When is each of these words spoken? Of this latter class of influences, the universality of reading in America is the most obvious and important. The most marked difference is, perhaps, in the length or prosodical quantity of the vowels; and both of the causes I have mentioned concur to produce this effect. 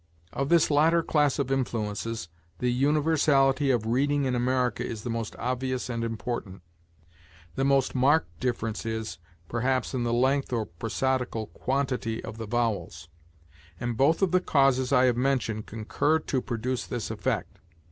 Of 0.33 0.49
this 0.49 0.71
latter 0.71 1.03
class 1.03 1.37
of 1.37 1.51
influences, 1.51 2.27
the 2.57 2.71
universality 2.71 3.69
of 3.69 3.85
reading 3.85 4.25
in 4.25 4.33
America 4.33 4.83
is 4.83 5.03
the 5.03 5.11
most 5.11 5.35
obvious 5.37 5.91
and 5.91 6.03
important. 6.03 6.63
The 7.53 7.65
most 7.65 7.93
marked 7.93 8.39
difference 8.39 8.83
is, 8.83 9.19
perhaps, 9.47 9.93
in 9.93 10.01
the 10.03 10.11
length 10.11 10.51
or 10.51 10.65
prosodical 10.65 11.45
quantity 11.53 12.19
of 12.23 12.39
the 12.39 12.47
vowels; 12.47 13.09
and 13.79 13.95
both 13.95 14.23
of 14.23 14.31
the 14.31 14.41
causes 14.41 14.91
I 14.91 15.05
have 15.05 15.17
mentioned 15.17 15.67
concur 15.67 16.17
to 16.17 16.41
produce 16.41 16.87
this 16.87 17.11
effect. 17.11 17.59